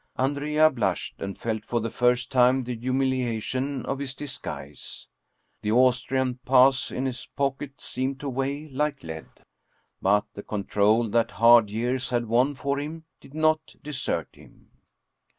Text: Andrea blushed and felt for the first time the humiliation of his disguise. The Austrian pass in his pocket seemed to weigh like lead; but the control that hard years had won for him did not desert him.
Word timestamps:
Andrea 0.17 0.71
blushed 0.71 1.21
and 1.21 1.37
felt 1.37 1.63
for 1.63 1.79
the 1.79 1.91
first 1.91 2.31
time 2.31 2.63
the 2.63 2.75
humiliation 2.75 3.85
of 3.85 3.99
his 3.99 4.15
disguise. 4.15 5.07
The 5.61 5.71
Austrian 5.73 6.39
pass 6.43 6.89
in 6.89 7.05
his 7.05 7.27
pocket 7.35 7.79
seemed 7.79 8.19
to 8.21 8.27
weigh 8.29 8.67
like 8.69 9.03
lead; 9.03 9.27
but 10.01 10.25
the 10.33 10.41
control 10.41 11.07
that 11.09 11.29
hard 11.29 11.69
years 11.69 12.09
had 12.09 12.25
won 12.25 12.55
for 12.55 12.79
him 12.79 13.03
did 13.19 13.35
not 13.35 13.75
desert 13.83 14.29
him. 14.33 14.71